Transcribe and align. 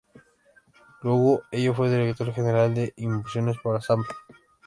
Luego 1.03 1.43
ello, 1.51 1.75
fue 1.75 1.91
Director 1.91 2.33
General 2.33 2.73
de 2.73 2.91
Inversiones 2.97 3.57
para 3.63 3.81
Samsung. 3.81 4.17